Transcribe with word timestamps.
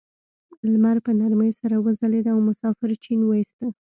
لمر 0.71 0.97
په 1.05 1.11
نرمۍ 1.19 1.51
سره 1.61 1.75
وځلید 1.85 2.25
او 2.33 2.37
مسافر 2.47 2.89
چپن 3.03 3.19
وویسته. 3.23 3.65